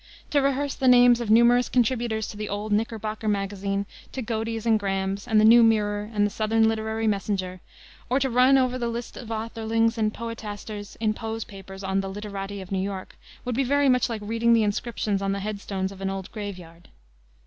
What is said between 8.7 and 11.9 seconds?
the list of authorlings and poetasters in Poe's papers